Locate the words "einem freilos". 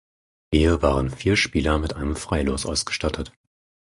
1.95-2.65